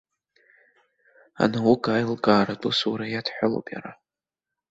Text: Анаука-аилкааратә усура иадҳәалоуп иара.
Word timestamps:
Анаука-аилкааратә 1.43 2.65
усура 2.69 3.05
иадҳәалоуп 3.09 3.67
иара. 3.73 3.91